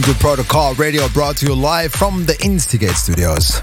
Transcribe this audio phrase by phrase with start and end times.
[0.00, 3.60] Welcome to Protocol Radio, brought to you live from the Instigate studios.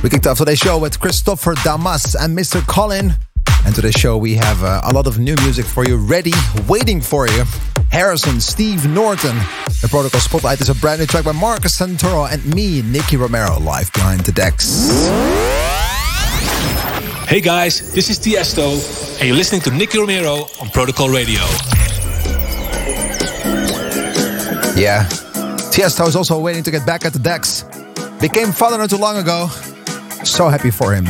[0.00, 2.64] We kicked off today's show with Christopher Damas and Mr.
[2.68, 3.14] Colin.
[3.66, 6.30] And today's show, we have uh, a lot of new music for you ready,
[6.68, 7.42] waiting for you.
[7.90, 9.34] Harrison, Steve Norton.
[9.80, 13.58] The Protocol Spotlight is a brand new track by Marcus Santoro and me, Nicky Romero,
[13.58, 14.88] live behind the decks.
[17.26, 21.40] Hey guys, this is Tiesto, and you're listening to Nicky Romero on Protocol Radio.
[24.76, 25.08] Yeah,
[25.72, 27.64] Tiesto is also waiting to get back at the decks.
[28.20, 29.48] Became father not too long ago.
[30.22, 31.06] So happy for him.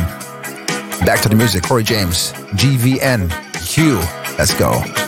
[1.05, 1.63] Back to the music.
[1.63, 3.99] Corey James, GVN, Hugh.
[4.37, 5.02] Let's go.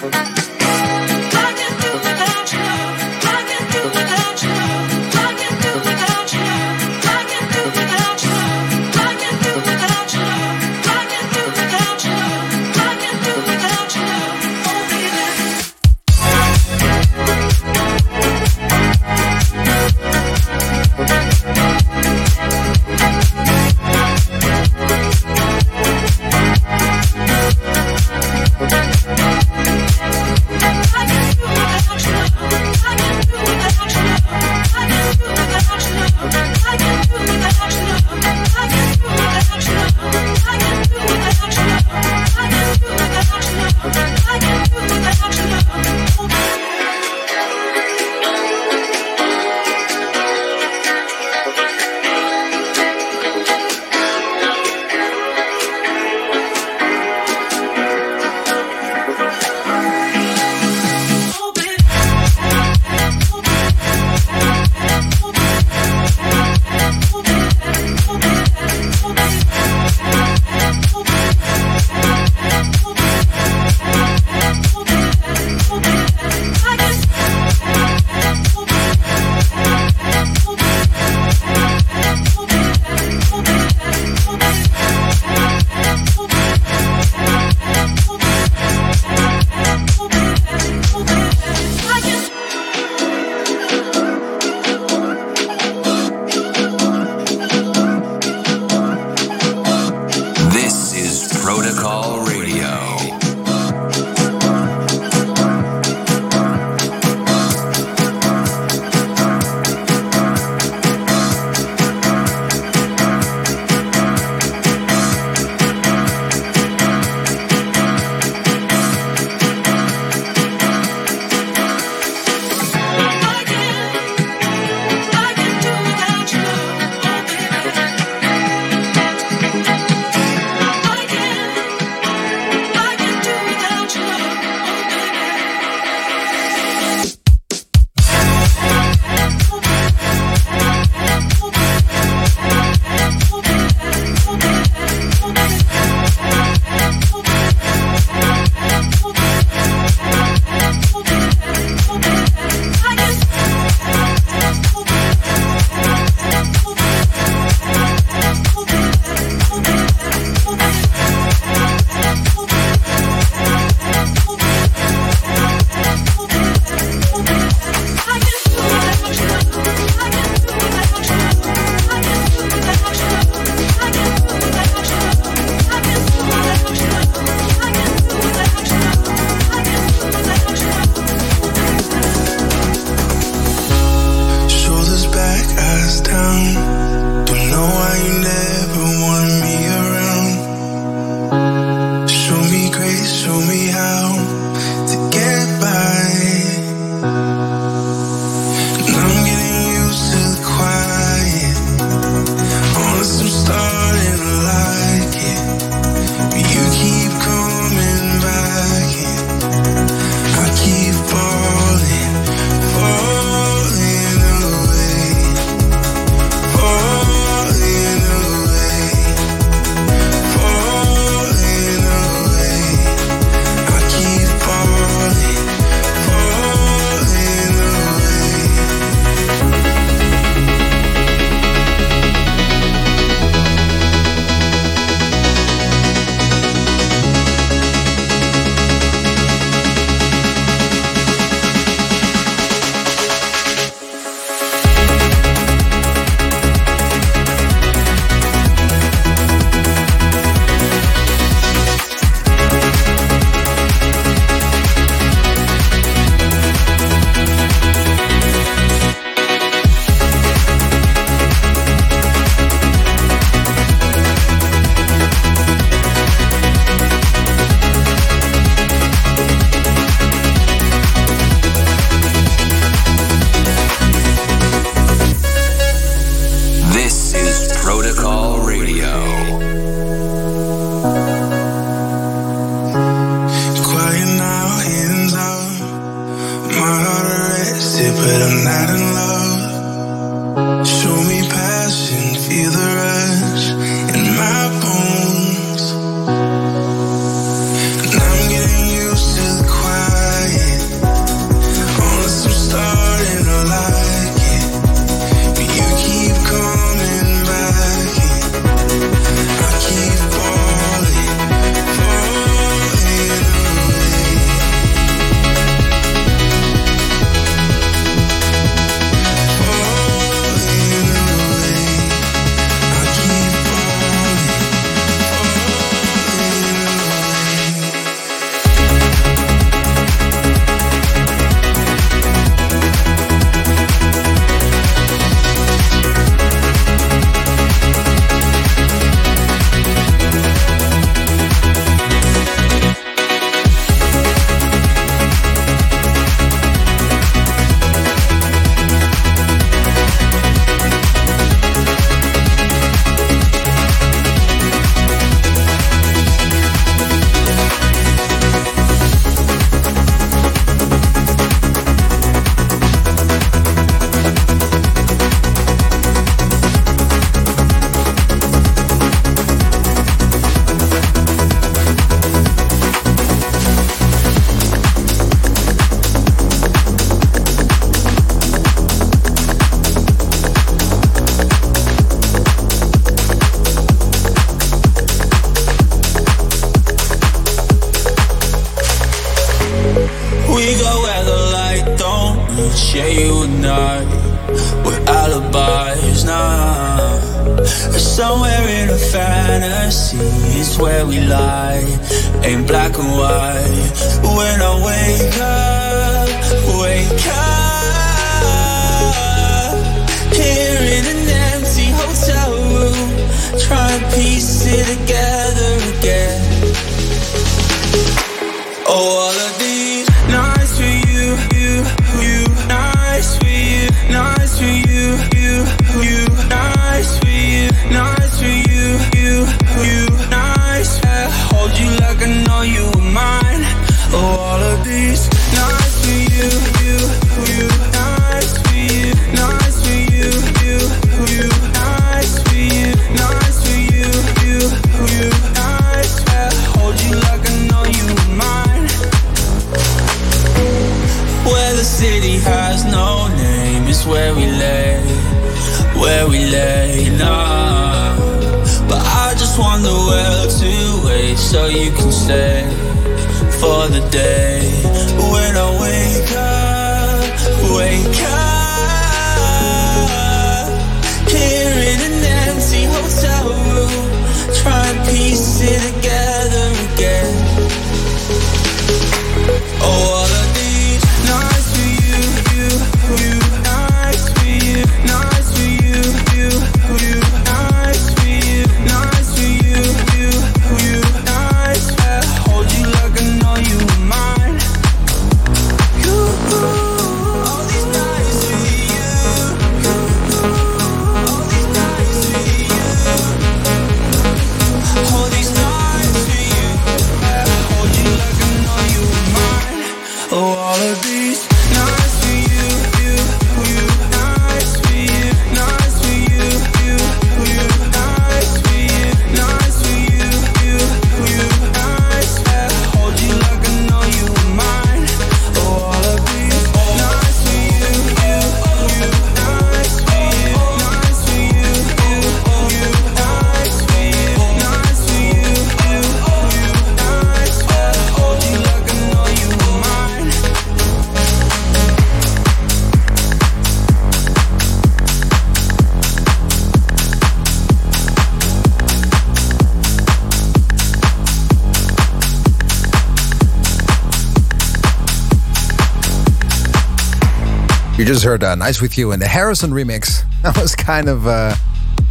[557.95, 560.04] Just heard uh, Nice With You in the Harrison remix.
[560.25, 561.34] I was kind of uh,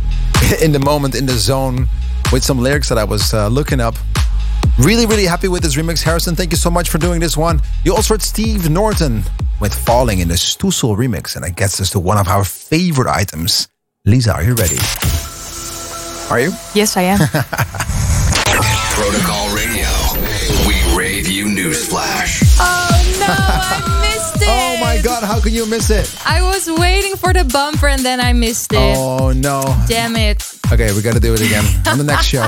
[0.62, 1.88] in the moment, in the zone,
[2.30, 3.94] with some lyrics that I was uh, looking up.
[4.78, 6.02] Really, really happy with this remix.
[6.02, 7.62] Harrison, thank you so much for doing this one.
[7.86, 9.22] You also heard Steve Norton
[9.62, 13.08] with Falling in the Stoessel remix, and that gets us to one of our favorite
[13.08, 13.68] items.
[14.04, 14.76] Lisa, are you ready?
[16.28, 16.52] Are you?
[16.74, 17.18] Yes, I am.
[18.92, 19.88] Protocol Radio.
[20.68, 22.58] We rave you newsflash.
[22.60, 23.93] oh no,
[24.96, 26.06] my god, how can you miss it?
[26.26, 28.96] I was waiting for the bumper and then I missed it.
[28.96, 29.62] Oh no.
[29.88, 30.42] Damn it.
[30.72, 32.44] Okay, we gotta do it again on the next show.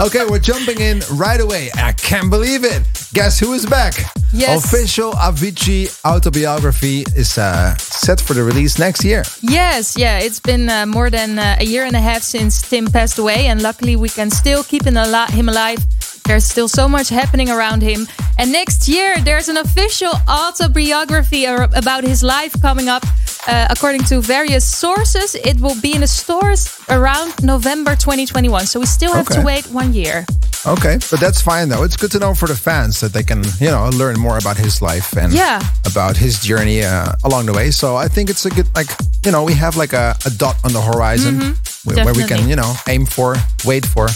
[0.06, 1.70] okay, we're jumping in right away.
[1.74, 2.82] I can't believe it.
[3.12, 3.94] Guess who is back?
[4.32, 4.64] Yes.
[4.64, 9.24] Official Avicii autobiography is uh, set for the release next year.
[9.40, 12.86] Yes, yeah, it's been uh, more than uh, a year and a half since Tim
[12.86, 15.78] passed away, and luckily we can still keep him, ali- him alive.
[16.24, 18.06] There's still so much happening around him.
[18.38, 23.04] And next year, there's an official autobiography about his life coming up.
[23.48, 28.66] Uh, according to various sources, it will be in the stores around November 2021.
[28.66, 29.40] So we still have Okay.
[29.40, 30.26] to wait one year.
[30.66, 31.84] Okay, but that's fine though.
[31.84, 34.56] It's good to know for the fans that they can, you know, learn more about
[34.58, 35.60] his life and Yeah.
[35.86, 37.70] about his journey uh, along the way.
[37.70, 38.90] So I think it's a good, like,
[39.24, 42.46] you know, we have like a, a dot on the horizon wh- where we can,
[42.48, 44.08] you know, aim for, wait for.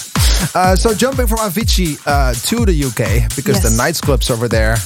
[0.55, 3.81] Uh, so jumping from Avicii uh, to the UK because the Yes.
[3.81, 4.77] nightclubs over there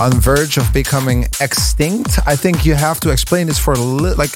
[0.00, 2.18] on verge of becoming extinct.
[2.26, 4.32] I think you have to explain this for li- like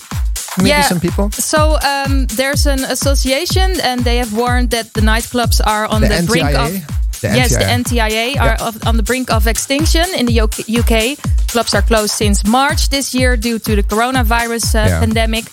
[0.58, 1.30] maybe some people.
[1.30, 6.08] So um, there's an association, and they have warned that the nightclubs are on The
[6.08, 6.70] the, brink of.
[7.20, 8.40] The yes, the NTIA.
[8.40, 11.16] Are of, on the brink of extinction in the UK.
[11.48, 15.00] Clubs are closed since March this year due to the coronavirus uh, Yeah.
[15.00, 15.44] pandemic.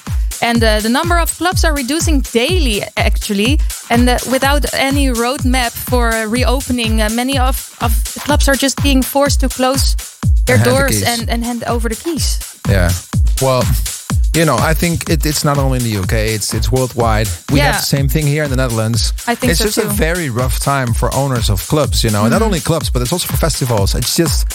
[0.42, 3.60] And uh, the number of clubs are reducing daily, actually.
[3.90, 8.56] And uh, without any roadmap for uh, reopening, uh, many of, of the clubs are
[8.56, 9.96] just being forced to close
[10.46, 12.40] their And hand the doors and, and hand over the keys.
[12.70, 12.90] Yeah.
[13.42, 13.64] Well,
[14.36, 17.28] you know, I think it, it's not only in the UK; it's it's worldwide.
[17.52, 17.72] We Yeah.
[17.72, 19.14] have the same thing here in the Netherlands.
[19.28, 22.04] I think it's so just a very rough time for owners of clubs.
[22.04, 22.46] You know, and not Mm-hmm.
[22.46, 23.96] only clubs, but it's also for festivals.
[23.96, 24.46] It's just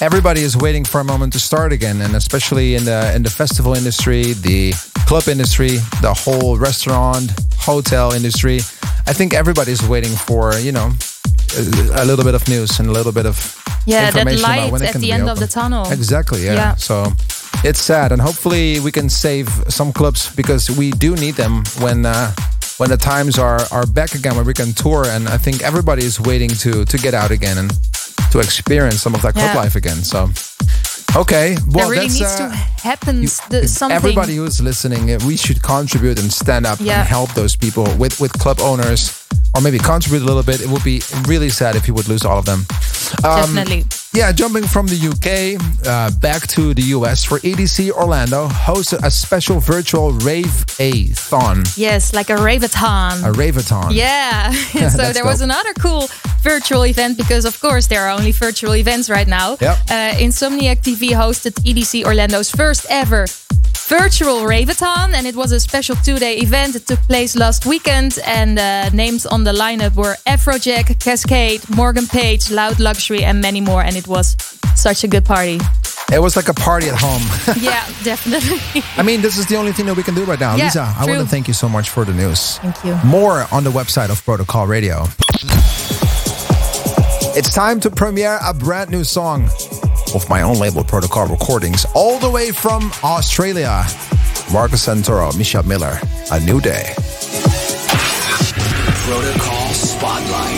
[0.00, 3.30] everybody is waiting for a moment to start again, and especially in the in the
[3.30, 4.72] festival industry, the
[5.08, 8.60] club industry, the whole restaurant, hotel industry.
[9.10, 10.92] I think everybody is waiting for you know
[11.58, 13.36] a, a little bit of news and a little bit of
[13.86, 15.90] Yeah, that light at the end of the tunnel.
[15.90, 16.44] Exactly.
[16.44, 16.54] Yeah.
[16.54, 16.76] Yeah.
[16.76, 17.12] So
[17.64, 22.06] it's sad, and hopefully we can save some clubs because we do need them when
[22.06, 22.32] uh,
[22.78, 25.04] when the times are are back again, where we can tour.
[25.06, 27.70] And I think everybody is waiting to to get out again and
[28.32, 29.60] to experience some of that club Yeah.
[29.62, 30.02] life again.
[30.04, 30.30] So.
[31.16, 33.96] Okay, well, there really that's, needs uh, to happen the, something.
[33.96, 37.00] Everybody who's listening, uh, we should contribute and stand up Yeah.
[37.00, 40.60] and help those people with, with club owners, or maybe contribute a little bit.
[40.60, 42.66] It would be really sad if you would lose all of them.
[43.24, 43.84] Um, Definitely.
[44.12, 49.10] Yeah, jumping from the UK uh, back to the US for EDC Orlando hosted a
[49.10, 53.24] special virtual rave a thon, Yes, like a raveathon.
[53.28, 53.92] a raveathon.
[53.94, 54.50] yeah.
[54.88, 56.08] so there was another cool
[56.42, 59.56] virtual event because, of course, there are only virtual events right now.
[59.60, 59.76] Yep.
[59.90, 63.26] Uh, Insomniac TV hosted EDC Orlando's first ever
[63.88, 66.76] virtual raveathon, and it was a special two-day event.
[66.76, 72.06] It took place last weekend, and uh, names on the lineup were Afrojack, Kaskade, Morgan
[72.06, 73.82] Page, Loud Luxury, and many more.
[73.82, 74.36] And it was
[74.74, 75.58] such a good party.
[76.10, 77.22] It was like a party at home.
[77.62, 78.82] yeah, definitely.
[78.96, 80.56] I mean, this is the only thing that we can do right now.
[80.56, 82.58] Yeah, Lisa, I want to thank you so much for the news.
[82.58, 82.94] Thank you.
[83.04, 85.04] More on the website of Protocol Radio.
[87.36, 89.48] It's time to premiere a brand new song
[90.14, 93.84] of my own label, Protocol Recordings, all the way from Australia.
[94.52, 95.98] Marcus Santoro, Michelle Miller,
[96.30, 96.94] A New Day.
[99.04, 100.57] Protocol Spotlight.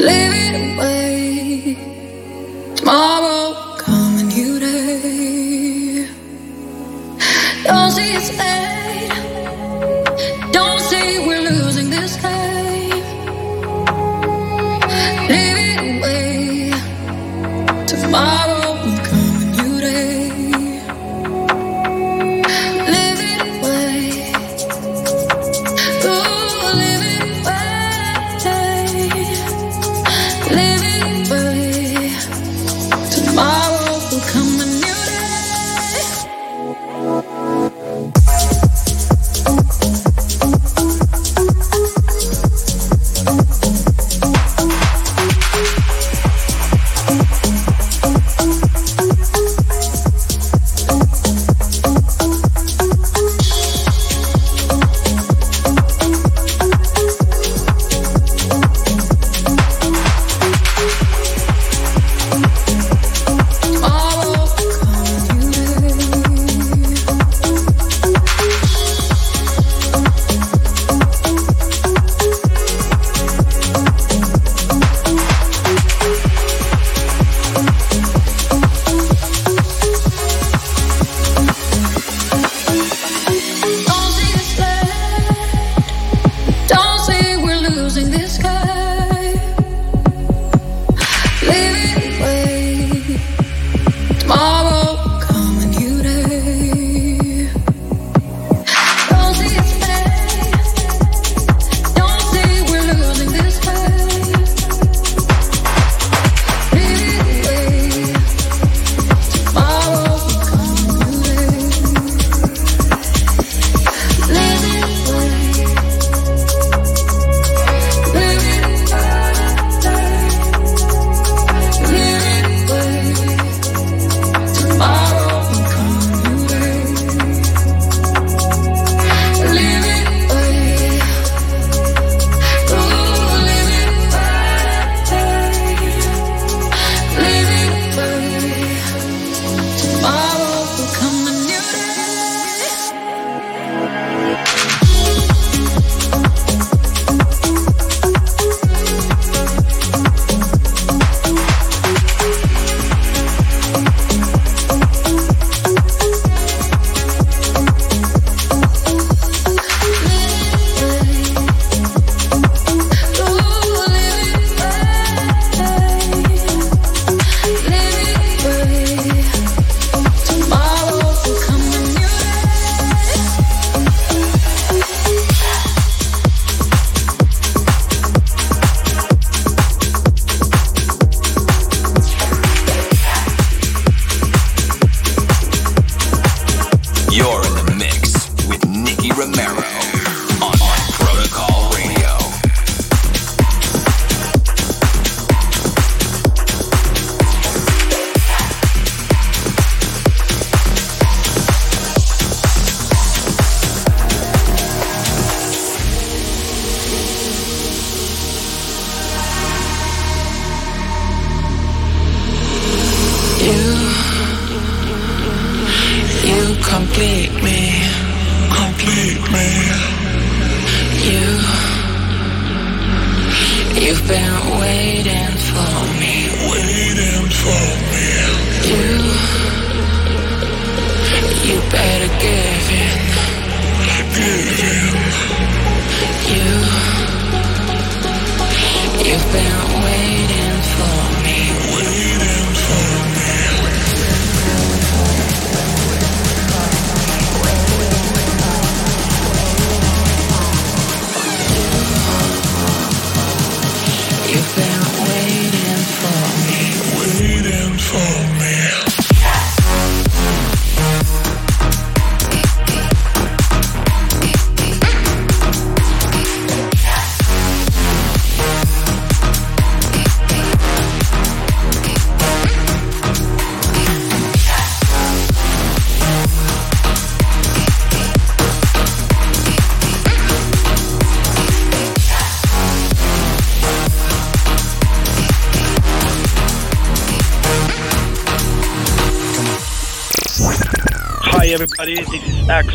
[0.00, 0.39] Leave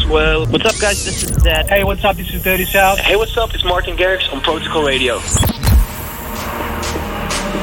[0.05, 0.51] is Axwell.
[0.51, 1.69] What's up guys, this is Zedd.
[1.69, 2.99] Hey, what's up, this is Dirty South.
[2.99, 5.19] Hey, what's up, it's Martin Garrix on Protocol Radio.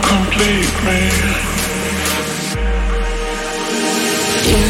[0.03, 1.01] complete me.
[4.49, 4.67] You,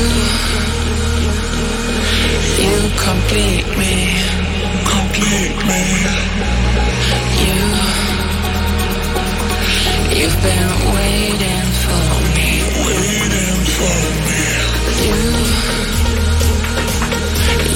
[2.62, 3.94] you complete me,
[4.84, 5.82] complete me.
[7.42, 7.58] You,
[10.20, 12.04] you've been waiting for
[12.34, 12.48] me,
[12.86, 14.11] waiting for me.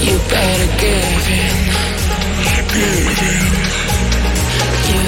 [0.07, 1.57] You better give in,
[2.71, 3.53] give in.
[4.91, 5.03] You.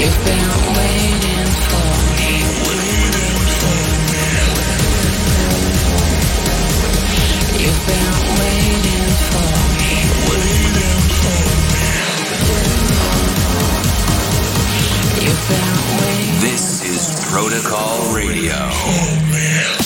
[0.00, 2.32] You've been waiting for me,
[2.64, 4.24] waiting for me.
[7.60, 9.92] You've been waiting for me,
[10.30, 11.40] waiting for
[11.72, 11.88] me.
[15.24, 16.40] You've been waiting.
[16.40, 18.56] This is Protocol Radio.
[18.56, 19.79] Oh, Throwback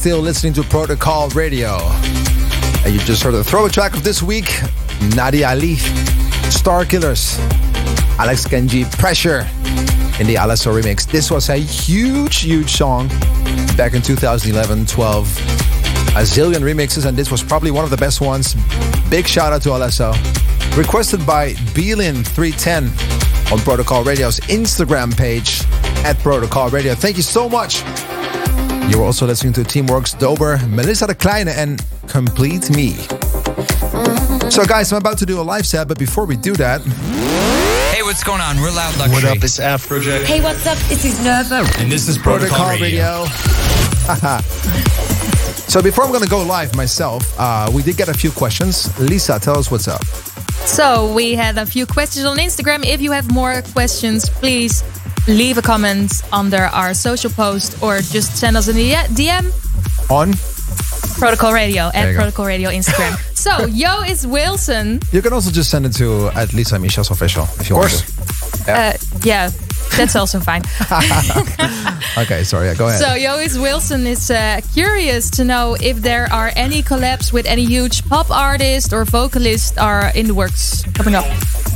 [0.00, 1.76] still listening to Protocol Radio.
[2.86, 4.46] And you just heard the throwback track of this week
[5.14, 5.74] Nadia Ali,
[6.48, 7.38] Starkillers,
[8.18, 9.40] Alex Kenji, Pressure
[10.18, 11.06] in the Alesso remix.
[11.06, 13.08] This was a huge, huge song
[13.76, 15.26] back in 2011 12.
[15.26, 18.54] A zillion remixes, and this was probably one of the best ones.
[19.10, 20.14] Big shout out to Alesso.
[20.78, 25.60] Requested by Beelin310 on Protocol Radio's Instagram page
[26.06, 26.94] at Protocol Radio.
[26.94, 27.82] Thank you so much.
[28.88, 32.90] You were also listening to Teamworx Dober, Melissa de Kleine, and Complete Me.
[34.50, 36.80] So, guys, I'm about to do a live set, but before we do that,
[37.94, 38.56] Hey, what's going on?
[38.60, 39.14] We're Loud Luxury.
[39.14, 39.44] What up?
[39.44, 40.24] It's Afrojack.
[40.24, 40.78] Hey, what's up?
[40.88, 41.64] This is Nervo.
[41.78, 43.22] And this is Protocol, Protocol Radio.
[43.22, 44.40] Radio.
[45.68, 48.98] so, before I'm going to go live myself, uh, we did get a few questions.
[48.98, 50.02] Lisa, tell us what's up.
[50.66, 52.84] So we had a few questions on Instagram.
[52.86, 54.82] If you have more questions, please
[55.28, 59.44] leave a comment under our social post or just send us a DM.
[60.10, 60.32] On,
[61.18, 62.16] Protocol Radio There at.
[62.16, 63.16] Protocol Radio Instagram.
[63.34, 65.00] so Yo is Wilson.
[65.12, 68.72] you can also just send it to at Lisa Michel's official if you want to.
[68.72, 69.50] Uh, yeah,
[69.96, 70.62] that's also fine.
[72.18, 73.00] Okay, sorry, yeah, go ahead.
[73.00, 77.64] So Jois Wilson is uh, curious to know if there are any collabs with any
[77.64, 81.24] huge pop artist or vocalist are in the works coming up.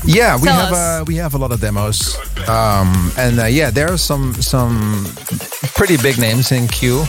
[0.07, 2.17] Yeah, we Tell have uh, we have a lot of demos,
[2.49, 5.07] um, and uh, yeah, there are some some
[5.75, 7.05] pretty big names in queue.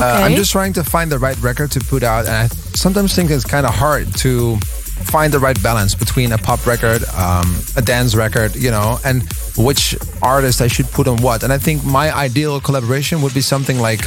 [0.00, 3.14] Uh, I'm just trying to find the right record to put out, and I sometimes
[3.14, 4.56] think it's kind of hard to
[5.04, 9.22] find the right balance between a pop record, um, a dance record, you know, and
[9.56, 11.42] which artist I should put on what.
[11.44, 14.00] And I think my ideal collaboration would be something like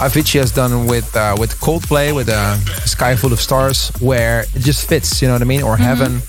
[0.00, 4.60] Avicii has done with uh, with Coldplay with a Sky Full of Stars, where it
[4.62, 6.22] just fits, you know what I mean, or Heaven.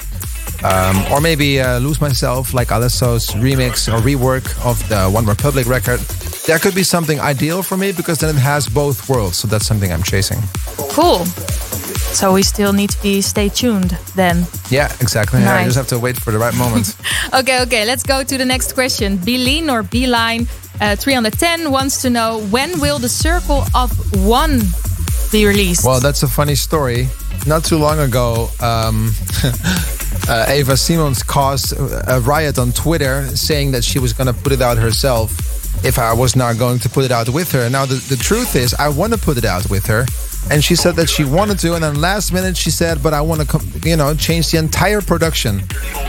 [0.64, 5.68] Um, or maybe uh, Lose Myself, like Alesso's remix or rework of the One Republic
[5.68, 6.00] record.
[6.48, 9.38] That could be something ideal for me because then it has both worlds.
[9.38, 10.40] So that's something I'm chasing.
[10.90, 11.26] Cool.
[12.16, 14.46] So we still need to be stay tuned then.
[14.70, 15.42] Yeah, exactly.
[15.42, 16.96] Yeah, I just have to wait for the right moment.
[17.34, 19.18] Okay, okay, let's go to the next question.
[19.18, 20.48] Beeline or Beeline,
[20.80, 23.92] uh, 310 wants to know when will the Circle of
[24.26, 24.62] One
[25.32, 25.84] be released?
[25.84, 27.10] well, that's a funny story.
[27.46, 29.12] Not too long ago, um,
[30.28, 34.52] uh, Eva Simons caused a riot on Twitter saying that she was going to put
[34.52, 35.32] it out herself
[35.86, 37.70] if I was not going to put it out with her.
[37.70, 40.06] Now, the, the truth is, I want to put it out with her.
[40.50, 43.22] And she said that she wanted to, and then last minute she said, "But I
[43.22, 45.64] want to, you know, change the entire production."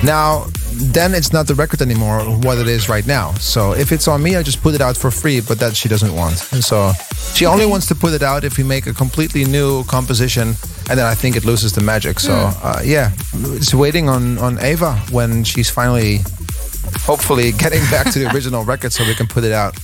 [0.04, 3.32] Now, then it's not the record anymore what it is right now.
[3.34, 5.40] So if it's on me, I just put it out for free.
[5.40, 6.92] But that she doesn't want, and so
[7.32, 10.54] she only wants to put it out if we make a completely new composition,
[10.88, 12.20] and then I think it loses the magic.
[12.20, 13.10] So uh, yeah,
[13.56, 16.18] it's waiting on on Eva when she's finally,
[17.04, 19.76] hopefully, getting back to the original record so we can put it out.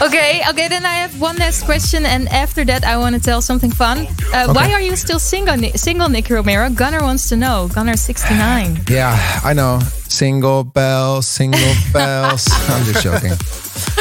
[0.00, 3.40] Okay, okay, then I have one last question, and after that, I want to tell
[3.40, 4.08] something fun.
[4.34, 6.70] Uh, Why are you still single, single, Nicky Romero?
[6.70, 7.68] Gunnar wants to know.
[7.72, 8.80] Gunnar 69.
[8.88, 9.78] Yeah, I know.
[10.08, 12.48] Single bells, single bells.
[12.68, 13.32] I'm just joking.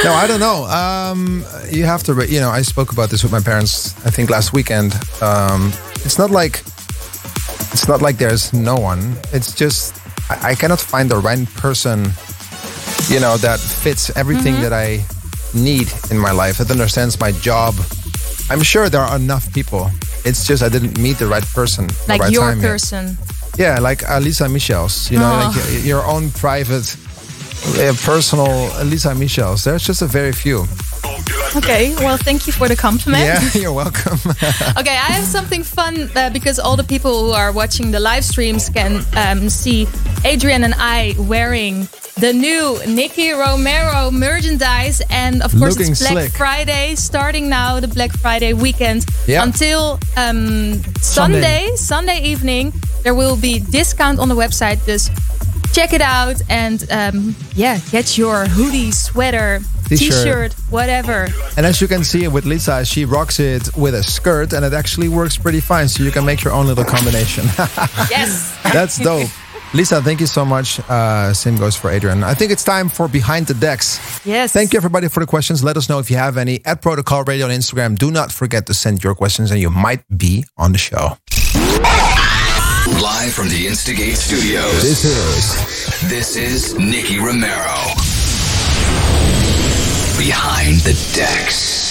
[0.04, 0.64] No, I don't know.
[0.66, 3.94] Um, you have to, re- you know, I spoke about this with my parents.
[4.04, 4.94] I think last weekend.
[5.22, 5.72] Um,
[6.04, 6.62] it's not like
[7.72, 9.16] it's not like there's no one.
[9.32, 9.96] It's just
[10.32, 12.00] I, I cannot find the right person,
[13.10, 15.06] you know, that fits everything that I
[15.54, 16.58] need in my life.
[16.58, 17.76] That understands my job.
[18.50, 19.92] I'm sure there are enough people.
[20.26, 21.86] It's just I didn't meet the right person.
[21.88, 22.68] the Like right your time yet.
[22.72, 23.18] person.
[23.56, 25.54] Yeah, like Alisa Michels, you know, Oh.
[25.56, 26.96] like your own private,
[27.66, 28.48] uh, personal
[28.82, 29.64] Alisa Michels.
[29.64, 30.66] There's just a very few.
[31.56, 33.24] Okay, well, thank you for the compliment.
[33.26, 34.18] Yeah, you're welcome.
[34.80, 38.24] Okay, I have something fun uh, because all the people who are watching the live
[38.24, 39.88] streams can um, see
[40.24, 41.88] Adrian and I wearing
[42.20, 45.02] the new Nicky Romero merchandise.
[45.10, 46.32] And of course, Looking it's Black slick.
[46.32, 49.44] Friday starting now, the Black Friday weekend Yeah.
[49.44, 52.72] until um, Sunday, Sunday evening.
[53.04, 54.86] There will be discount on the website.
[54.86, 55.12] Just
[55.74, 60.54] check it out and um, yeah, get your hoodie, sweater, T-shirt.
[60.70, 61.28] whatever.
[61.58, 64.74] And as you can see with Lisa, she rocks it with a skirt and it
[64.74, 65.88] actually works pretty fine.
[65.88, 67.46] So you can make your own little combination.
[68.10, 68.58] Yes.
[68.74, 69.30] That's dope.
[69.74, 70.82] Lisa, thank you so much.
[70.90, 72.24] Uh, same goes for Adrian.
[72.26, 74.00] I think it's time for Behind the Decks.
[74.26, 74.52] Yes.
[74.52, 75.64] Thank you, everybody, for the questions.
[75.64, 77.98] Let us know if you have any at Protocol Radio on Instagram.
[77.98, 81.16] Do not forget to send your questions, and you might be on the show.
[83.00, 84.82] Live from the Instigate Studios.
[84.82, 87.78] This is This is Nicky Romero.
[90.18, 91.91] Behind the decks.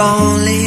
[0.00, 0.59] only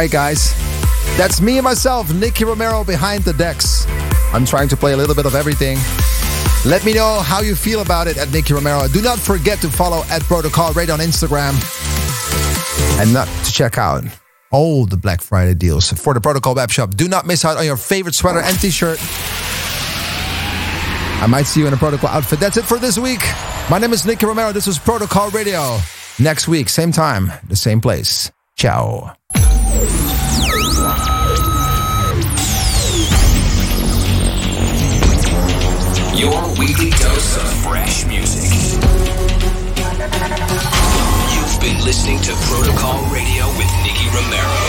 [0.00, 0.54] right, guys.
[1.18, 3.84] That's me and myself, Nicky Romero, behind the decks.
[4.32, 5.76] I'm trying to play a little bit of everything.
[6.64, 8.88] Let me know how you feel about it at Nicky Romero.
[8.88, 11.52] Do not forget to follow at Protocol Radio on Instagram
[12.98, 14.04] and not to check out
[14.50, 16.94] all the Black Friday deals for the Protocol Web Shop.
[16.94, 18.98] Do not miss out on your favorite sweater and t shirt.
[21.22, 22.40] I might see you in a protocol outfit.
[22.40, 23.20] That's it for this week.
[23.68, 24.52] My name is Nicky Romero.
[24.52, 25.76] This is Protocol Radio.
[26.18, 28.30] Next week, same time, the same place.
[28.56, 29.19] Ciao.
[36.20, 38.52] Your weekly dose of fresh music.
[41.32, 44.59] You've been listening to Protocol Radio with Nicky Romero.